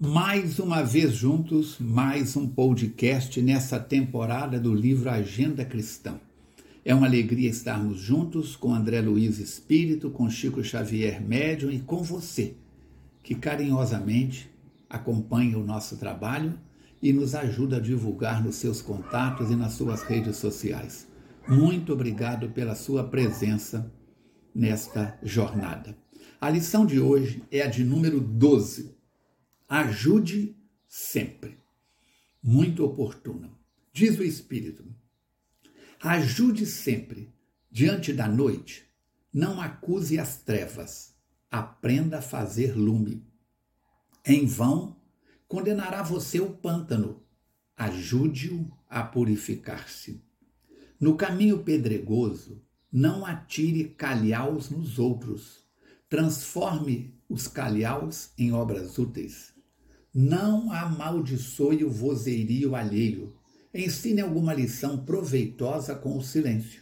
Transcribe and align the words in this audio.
Mais 0.00 0.58
uma 0.58 0.82
vez 0.82 1.14
juntos, 1.14 1.76
mais 1.78 2.36
um 2.36 2.48
podcast 2.48 3.40
nessa 3.40 3.78
temporada 3.78 4.58
do 4.58 4.74
livro 4.74 5.08
Agenda 5.08 5.64
Cristã. 5.64 6.18
É 6.84 6.92
uma 6.92 7.06
alegria 7.06 7.48
estarmos 7.48 8.00
juntos 8.00 8.56
com 8.56 8.74
André 8.74 9.00
Luiz 9.00 9.38
Espírito, 9.38 10.10
com 10.10 10.28
Chico 10.28 10.64
Xavier 10.64 11.22
Médium 11.22 11.70
e 11.70 11.78
com 11.78 12.02
você, 12.02 12.56
que 13.22 13.36
carinhosamente 13.36 14.50
acompanha 14.90 15.56
o 15.56 15.64
nosso 15.64 15.96
trabalho 15.96 16.58
e 17.00 17.12
nos 17.12 17.36
ajuda 17.36 17.76
a 17.76 17.80
divulgar 17.80 18.42
nos 18.42 18.56
seus 18.56 18.82
contatos 18.82 19.48
e 19.52 19.54
nas 19.54 19.74
suas 19.74 20.02
redes 20.02 20.38
sociais. 20.38 21.06
Muito 21.46 21.92
obrigado 21.92 22.48
pela 22.48 22.74
sua 22.74 23.04
presença 23.04 23.92
nesta 24.52 25.16
jornada. 25.22 25.96
A 26.40 26.50
lição 26.50 26.84
de 26.84 26.98
hoje 26.98 27.44
é 27.48 27.62
a 27.62 27.68
de 27.68 27.84
número 27.84 28.20
12. 28.20 29.03
Ajude 29.68 30.56
sempre. 30.86 31.58
Muito 32.42 32.84
oportuna. 32.84 33.50
Diz 33.92 34.18
o 34.18 34.22
Espírito: 34.22 34.84
Ajude 35.98 36.66
sempre, 36.66 37.34
diante 37.70 38.12
da 38.12 38.28
noite, 38.28 38.86
não 39.32 39.62
acuse 39.62 40.18
as 40.18 40.36
trevas, 40.42 41.14
aprenda 41.50 42.18
a 42.18 42.22
fazer 42.22 42.76
lume. 42.76 43.26
Em 44.24 44.44
vão 44.44 45.00
condenará 45.48 46.02
você 46.02 46.40
o 46.40 46.50
pântano, 46.50 47.22
ajude-o 47.74 48.70
a 48.86 49.02
purificar-se. 49.02 50.22
No 51.00 51.16
caminho 51.16 51.64
pedregoso, 51.64 52.62
não 52.92 53.24
atire 53.24 53.84
calhaus 53.88 54.68
nos 54.68 54.98
outros, 54.98 55.64
transforme 56.08 57.18
os 57.28 57.48
calhaus 57.48 58.30
em 58.36 58.52
obras 58.52 58.98
úteis. 58.98 59.53
Não 60.14 60.70
amaldiçoe 60.70 61.84
o 61.84 61.90
vozeirio 61.90 62.76
alheio, 62.76 63.34
Ensine 63.74 64.20
alguma 64.20 64.54
lição 64.54 65.04
proveitosa 65.04 65.96
com 65.96 66.16
o 66.16 66.22
silêncio. 66.22 66.80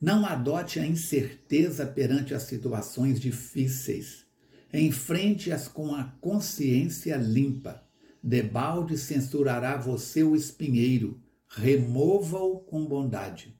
Não 0.00 0.24
adote 0.24 0.80
a 0.80 0.86
incerteza 0.86 1.84
perante 1.84 2.32
as 2.32 2.44
situações 2.44 3.20
difíceis. 3.20 4.24
Enfrente-as 4.72 5.68
com 5.68 5.94
a 5.94 6.04
consciência 6.04 7.16
limpa. 7.16 7.86
Debalde 8.22 8.96
censurará 8.96 9.76
você 9.76 10.22
o 10.22 10.34
espinheiro. 10.34 11.20
Remova-o 11.46 12.60
com 12.60 12.86
bondade. 12.86 13.54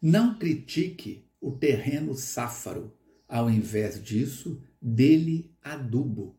Não 0.00 0.38
critique 0.38 1.28
o 1.38 1.52
terreno 1.52 2.14
sáfaro. 2.14 2.96
Ao 3.28 3.50
invés 3.50 4.02
disso, 4.02 4.58
dele 4.80 5.54
adubo. 5.62 6.34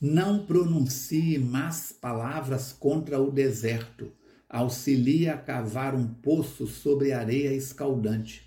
Não 0.00 0.44
pronuncie 0.44 1.38
más 1.38 1.90
palavras 1.92 2.72
contra 2.72 3.18
o 3.20 3.30
deserto 3.30 4.12
auxilia 4.48 5.34
a 5.34 5.38
cavar 5.38 5.94
um 5.94 6.06
poço 6.06 6.66
sobre 6.66 7.12
areia 7.12 7.52
escaldante. 7.52 8.46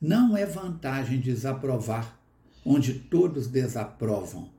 Não 0.00 0.36
é 0.36 0.46
vantagem 0.46 1.20
desaprovar, 1.20 2.18
onde 2.64 2.94
todos 2.94 3.46
desaprovam. 3.46 4.50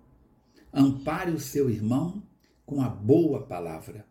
Ampare 0.73 1.31
o 1.31 1.39
seu 1.39 1.69
irmão 1.69 2.23
com 2.65 2.81
a 2.81 2.89
boa 2.89 3.45
palavra. 3.47 4.05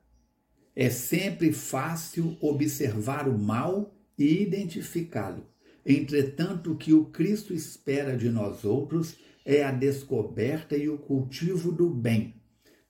É 0.74 0.90
sempre 0.90 1.52
fácil 1.52 2.36
observar 2.40 3.28
o 3.28 3.38
mal 3.38 3.94
e 4.18 4.42
identificá-lo. 4.42 5.46
Entretanto, 5.84 6.72
o 6.72 6.76
que 6.76 6.92
o 6.92 7.06
Cristo 7.06 7.54
espera 7.54 8.16
de 8.16 8.28
nós 8.28 8.64
outros 8.64 9.16
é 9.48 9.64
a 9.64 9.70
descoberta 9.72 10.76
e 10.76 10.90
o 10.90 10.98
cultivo 10.98 11.72
do 11.72 11.88
bem, 11.88 12.34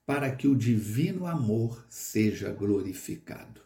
para 0.04 0.34
que 0.34 0.48
o 0.48 0.56
divino 0.56 1.24
amor 1.24 1.86
seja 1.88 2.50
glorificado. 2.50 3.60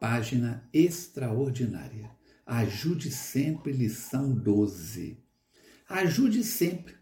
Página 0.00 0.68
extraordinária. 0.72 2.10
Ajude 2.44 3.12
sempre, 3.12 3.70
lição 3.70 4.34
12. 4.34 5.16
Ajude 5.88 6.42
sempre. 6.42 6.96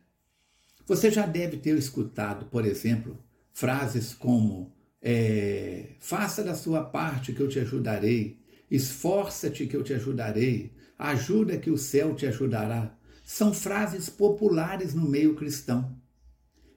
Você 0.86 1.10
já 1.10 1.24
deve 1.24 1.56
ter 1.56 1.74
escutado, 1.78 2.44
por 2.44 2.66
exemplo, 2.66 3.18
frases 3.54 4.12
como: 4.12 4.76
é, 5.00 5.94
faça 5.98 6.44
da 6.44 6.54
sua 6.54 6.84
parte 6.84 7.32
que 7.32 7.40
eu 7.40 7.48
te 7.48 7.58
ajudarei, 7.58 8.38
esforça-te 8.70 9.66
que 9.66 9.74
eu 9.74 9.82
te 9.82 9.94
ajudarei, 9.94 10.74
ajuda 10.98 11.56
que 11.56 11.70
o 11.70 11.78
céu 11.78 12.14
te 12.14 12.26
ajudará. 12.26 12.97
São 13.30 13.52
frases 13.52 14.08
populares 14.08 14.94
no 14.94 15.06
meio 15.06 15.34
cristão. 15.34 15.94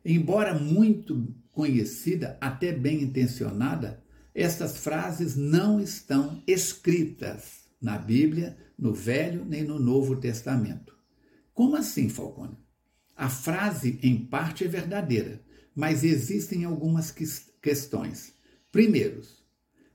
Embora 0.03 0.53
muito 0.53 1.33
conhecida, 1.53 2.37
até 2.41 2.73
bem 2.73 3.03
intencionada, 3.03 4.03
estas 4.35 4.75
frases 4.75 5.37
não 5.37 5.79
estão 5.79 6.43
escritas 6.45 7.69
na 7.81 7.97
Bíblia, 7.97 8.57
no 8.77 8.93
Velho 8.93 9.45
nem 9.45 9.63
no 9.63 9.79
Novo 9.79 10.17
Testamento. 10.17 10.93
Como 11.53 11.77
assim, 11.77 12.09
Falcone? 12.09 12.57
A 13.15 13.29
frase, 13.29 13.97
em 14.03 14.17
parte, 14.17 14.65
é 14.65 14.67
verdadeira, 14.67 15.41
mas 15.73 16.03
existem 16.03 16.65
algumas 16.65 17.15
questões. 17.61 18.33
Primeiro, 18.69 19.21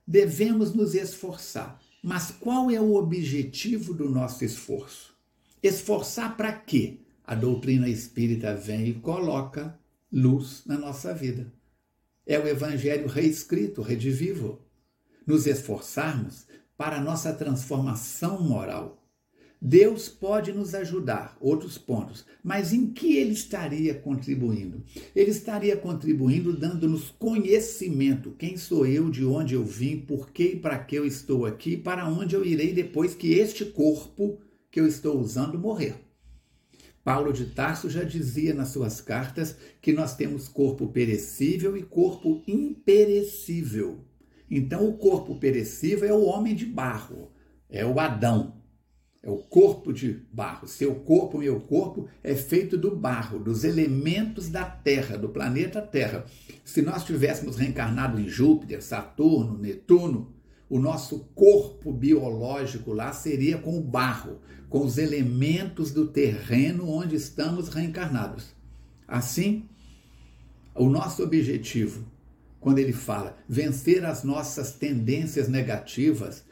devemos 0.07 0.75
nos 0.75 0.95
esforçar, 0.95 1.79
mas 2.03 2.31
qual 2.31 2.71
é 2.71 2.81
o 2.81 2.95
objetivo 2.95 3.93
do 3.93 4.09
nosso 4.09 4.43
esforço? 4.43 5.16
Esforçar 5.63 6.37
para 6.37 6.53
quê? 6.53 6.99
A 7.25 7.35
doutrina 7.35 7.89
espírita 7.89 8.55
vem 8.55 8.89
e 8.89 8.95
coloca 8.95 9.79
luz 10.13 10.63
na 10.67 10.79
nossa 10.79 11.15
vida. 11.15 11.53
É 12.27 12.39
o 12.39 12.47
Evangelho 12.47 13.09
reescrito, 13.09 13.83
redivivo. 13.83 14.61
Nos 15.27 15.47
esforçarmos 15.47 16.47
para 16.77 16.99
a 16.99 17.01
nossa 17.01 17.33
transformação 17.33 18.43
moral. 18.43 19.03
Deus 19.61 20.09
pode 20.09 20.53
nos 20.53 20.75
ajudar, 20.75 21.37
outros 21.41 21.79
pontos, 21.79 22.27
mas 22.45 22.75
em 22.75 22.89
que 22.89 23.17
ele 23.17 23.33
estaria 23.33 23.95
contribuindo? 23.95 24.85
Ele 25.15 25.31
estaria 25.31 25.77
contribuindo 25.77 26.55
dando-nos 26.55 27.11
conhecimento. 27.19 28.33
Quem 28.39 28.59
sou 28.59 28.87
eu, 28.87 29.11
de 29.11 29.25
onde 29.25 29.55
eu 29.55 29.65
vim, 29.65 29.99
por 29.99 30.31
que 30.31 30.45
e 30.45 30.57
para 30.57 30.79
que 30.79 30.95
eu 30.95 31.07
estou 31.07 31.47
aqui, 31.47 31.77
para 31.77 32.07
onde 32.07 32.37
eu 32.37 32.45
irei 32.45 32.75
depois 32.75 33.15
que 33.15 33.33
este 33.33 33.65
corpo 33.65 34.39
que 34.77 34.81
eu 34.81 34.87
estou 34.87 35.19
usando 35.19 35.59
morrer. 35.59 35.95
Paulo 37.03 37.33
de 37.33 37.47
Tarso 37.47 37.89
já 37.89 38.05
dizia 38.05 38.53
nas 38.53 38.69
suas 38.69 39.01
cartas 39.01 39.57
que 39.81 39.91
nós 39.91 40.15
temos 40.15 40.49
corpo 40.49 40.89
perecível 40.89 41.79
e 41.79 41.83
corpo 41.83 42.43
imperecível. 42.47 44.05
Então, 44.51 44.87
o 44.87 44.99
corpo 44.99 45.37
perecível 45.37 46.07
é 46.07 46.13
o 46.13 46.27
homem 46.27 46.55
de 46.55 46.67
barro, 46.67 47.33
é 47.71 47.87
o 47.87 47.99
Adão, 47.99 48.61
é 49.23 49.31
o 49.31 49.39
corpo 49.39 49.95
de 49.95 50.13
barro. 50.31 50.69
Seu 50.69 50.97
corpo, 50.97 51.39
meu 51.39 51.59
corpo, 51.59 52.07
é 52.23 52.35
feito 52.35 52.77
do 52.77 52.95
barro, 52.95 53.39
dos 53.39 53.65
elementos 53.65 54.51
da 54.51 54.67
Terra, 54.67 55.17
do 55.17 55.31
planeta 55.31 55.81
Terra. 55.81 56.27
Se 56.67 56.83
nós 56.83 57.03
tivéssemos 57.03 57.57
reencarnado 57.57 58.21
em 58.21 58.29
Júpiter, 58.29 58.83
Saturno, 58.83 59.57
Netuno, 59.57 60.37
o 60.69 60.79
nosso 60.79 61.21
corpo 61.35 61.93
biológico 61.93 62.93
lá 62.93 63.13
seria 63.13 63.59
com 63.59 63.79
o 63.79 63.83
barro, 63.83 64.41
com 64.69 64.85
os 64.85 64.99
elementos 64.99 65.93
do 65.93 66.09
terreno 66.09 66.89
onde 66.89 67.15
estamos 67.15 67.69
reencarnados. 67.69 68.55
Assim, 69.07 69.69
o 70.75 70.89
nosso 70.89 71.23
objetivo, 71.23 72.05
quando 72.59 72.79
ele 72.79 72.93
fala 72.93 73.39
vencer 73.49 74.05
as 74.05 74.25
nossas 74.25 74.73
tendências 74.73 75.49
negativas, 75.49 76.45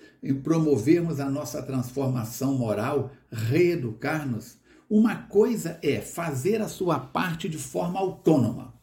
promovermos 0.42 1.20
a 1.20 1.28
nossa 1.28 1.62
transformação 1.62 2.56
moral, 2.56 3.10
reeducar-nos, 3.30 4.56
uma 4.88 5.16
coisa 5.16 5.78
é 5.82 6.00
fazer 6.00 6.60
a 6.60 6.68
sua 6.68 6.98
parte 6.98 7.48
de 7.48 7.58
forma 7.58 7.98
autônoma. 7.98 8.74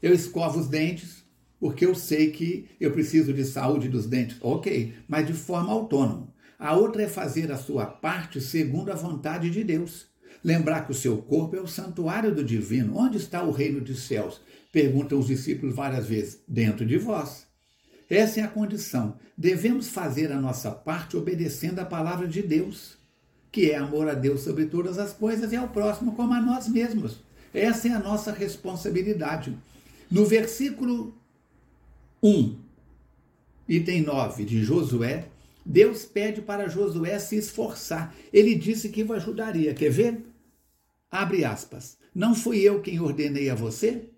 Eu 0.00 0.14
escovo 0.14 0.58
os 0.58 0.66
dentes, 0.66 1.21
porque 1.62 1.86
eu 1.86 1.94
sei 1.94 2.32
que 2.32 2.66
eu 2.80 2.90
preciso 2.90 3.32
de 3.32 3.44
saúde 3.44 3.88
dos 3.88 4.08
dentes. 4.08 4.36
Ok, 4.40 4.94
mas 5.06 5.24
de 5.24 5.32
forma 5.32 5.72
autônoma. 5.72 6.26
A 6.58 6.74
outra 6.74 7.02
é 7.04 7.08
fazer 7.08 7.52
a 7.52 7.56
sua 7.56 7.86
parte 7.86 8.40
segundo 8.40 8.90
a 8.90 8.96
vontade 8.96 9.48
de 9.48 9.62
Deus. 9.62 10.08
Lembrar 10.42 10.84
que 10.84 10.90
o 10.90 10.94
seu 10.94 11.18
corpo 11.18 11.54
é 11.54 11.60
o 11.60 11.68
santuário 11.68 12.34
do 12.34 12.42
divino. 12.42 12.96
Onde 12.96 13.16
está 13.16 13.44
o 13.44 13.52
reino 13.52 13.80
dos 13.80 14.08
céus? 14.08 14.40
Perguntam 14.72 15.20
os 15.20 15.28
discípulos 15.28 15.72
várias 15.72 16.04
vezes. 16.04 16.40
Dentro 16.48 16.84
de 16.84 16.98
vós. 16.98 17.46
Essa 18.10 18.40
é 18.40 18.42
a 18.42 18.48
condição. 18.48 19.16
Devemos 19.38 19.86
fazer 19.86 20.32
a 20.32 20.40
nossa 20.40 20.72
parte 20.72 21.16
obedecendo 21.16 21.78
a 21.78 21.84
palavra 21.84 22.26
de 22.26 22.42
Deus, 22.42 22.98
que 23.52 23.70
é 23.70 23.76
amor 23.76 24.08
a 24.08 24.14
Deus 24.14 24.40
sobre 24.40 24.66
todas 24.66 24.98
as 24.98 25.12
coisas 25.12 25.52
e 25.52 25.56
ao 25.56 25.68
próximo 25.68 26.16
como 26.16 26.34
a 26.34 26.40
nós 26.40 26.66
mesmos. 26.66 27.20
Essa 27.54 27.86
é 27.86 27.92
a 27.92 28.00
nossa 28.00 28.32
responsabilidade. 28.32 29.56
No 30.10 30.26
versículo 30.26 31.21
1, 32.24 32.56
item 33.68 34.02
9 34.02 34.44
de 34.44 34.62
Josué, 34.62 35.26
Deus 35.66 36.04
pede 36.04 36.40
para 36.40 36.68
Josué 36.68 37.18
se 37.18 37.34
esforçar. 37.34 38.14
Ele 38.32 38.54
disse 38.54 38.90
que 38.90 39.02
o 39.02 39.12
ajudaria. 39.12 39.74
Quer 39.74 39.90
ver? 39.90 40.24
Abre 41.10 41.44
aspas. 41.44 41.98
Não 42.14 42.32
fui 42.32 42.60
eu 42.60 42.80
quem 42.80 43.00
ordenei 43.00 43.50
a 43.50 43.56
você? 43.56 44.08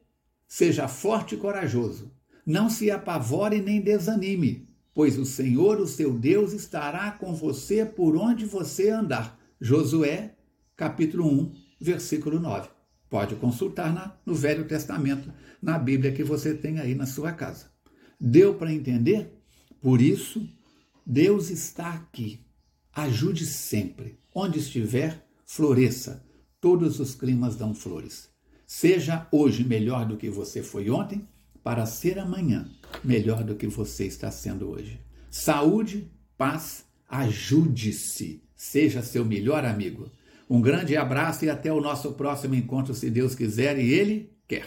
Seja 0.46 0.86
forte 0.86 1.34
e 1.34 1.38
corajoso. 1.38 2.12
Não 2.44 2.68
se 2.68 2.90
apavore 2.90 3.62
nem 3.62 3.80
desanime, 3.80 4.68
pois 4.92 5.18
o 5.18 5.24
Senhor, 5.24 5.80
o 5.80 5.86
seu 5.86 6.12
Deus, 6.12 6.52
estará 6.52 7.10
com 7.12 7.34
você 7.34 7.86
por 7.86 8.16
onde 8.16 8.44
você 8.44 8.90
andar. 8.90 9.40
Josué, 9.58 10.34
capítulo 10.76 11.26
1, 11.26 11.52
versículo 11.80 12.38
9. 12.38 12.68
Pode 13.08 13.34
consultar 13.36 13.94
na, 13.94 14.14
no 14.26 14.34
Velho 14.34 14.66
Testamento, 14.66 15.32
na 15.62 15.78
Bíblia 15.78 16.12
que 16.12 16.22
você 16.22 16.52
tem 16.52 16.80
aí 16.80 16.94
na 16.94 17.06
sua 17.06 17.32
casa. 17.32 17.73
Deu 18.26 18.54
para 18.54 18.72
entender? 18.72 19.38
Por 19.82 20.00
isso, 20.00 20.48
Deus 21.04 21.50
está 21.50 21.92
aqui. 21.92 22.40
Ajude 22.90 23.44
sempre. 23.44 24.18
Onde 24.34 24.60
estiver, 24.60 25.26
floresça. 25.44 26.24
Todos 26.58 27.00
os 27.00 27.14
climas 27.14 27.54
dão 27.54 27.74
flores. 27.74 28.30
Seja 28.66 29.28
hoje 29.30 29.62
melhor 29.62 30.06
do 30.06 30.16
que 30.16 30.30
você 30.30 30.62
foi 30.62 30.88
ontem, 30.88 31.28
para 31.62 31.84
ser 31.84 32.18
amanhã 32.18 32.66
melhor 33.04 33.44
do 33.44 33.56
que 33.56 33.66
você 33.66 34.06
está 34.06 34.30
sendo 34.30 34.70
hoje. 34.70 34.98
Saúde, 35.30 36.10
paz, 36.38 36.86
ajude-se. 37.06 38.42
Seja 38.56 39.02
seu 39.02 39.22
melhor 39.22 39.66
amigo. 39.66 40.10
Um 40.48 40.62
grande 40.62 40.96
abraço 40.96 41.44
e 41.44 41.50
até 41.50 41.70
o 41.70 41.80
nosso 41.80 42.14
próximo 42.14 42.54
encontro, 42.54 42.94
se 42.94 43.10
Deus 43.10 43.34
quiser 43.34 43.78
e 43.78 43.92
Ele 43.92 44.32
quer. 44.48 44.64